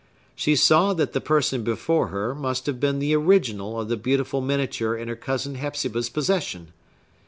[0.35, 4.41] She saw that the person before her must have been the original of the beautiful
[4.41, 6.73] miniature in her cousin Hepzibah's possession.